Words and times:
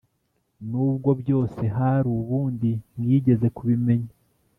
nubwo 0.69 1.09
byose 1.21 1.61
hari 1.77 2.07
ubundi 2.19 2.71
mwigeze 2.99 3.47
kubimenya 3.57 4.13